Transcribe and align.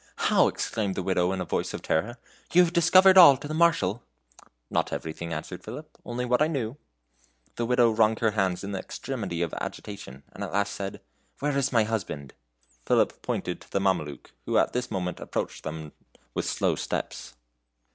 "How!" 0.15 0.47
exclaimed 0.47 0.95
the 0.95 1.03
Widow, 1.03 1.31
in 1.31 1.41
a 1.41 1.45
voice 1.45 1.75
of 1.75 1.83
terror, 1.83 2.17
"you 2.53 2.63
have 2.63 2.73
discovered 2.73 3.19
all 3.19 3.37
to 3.37 3.47
the 3.47 3.53
Marshal?" 3.53 4.01
"Not 4.67 4.91
everything," 4.91 5.31
answered 5.31 5.63
Philip, 5.63 5.95
"only 6.03 6.25
what 6.25 6.41
I 6.41 6.47
knew." 6.47 6.75
The 7.55 7.67
Widow 7.67 7.91
wrung 7.91 8.15
her 8.17 8.31
hands 8.31 8.63
in 8.63 8.71
the 8.71 8.79
extremity 8.79 9.43
of 9.43 9.53
agitation, 9.61 10.23
and 10.33 10.43
at 10.43 10.51
last 10.53 10.73
said, 10.73 11.01
"Where 11.37 11.55
is 11.55 11.71
my 11.71 11.83
husband?" 11.83 12.33
Philip 12.83 13.21
pointed 13.21 13.61
to 13.61 13.69
the 13.71 13.79
Mameluke, 13.79 14.31
who 14.47 14.57
at 14.57 14.73
this 14.73 14.89
moment 14.89 15.19
approached 15.19 15.63
them 15.63 15.91
with 16.33 16.45
slow 16.49 16.73
steps. 16.75 17.35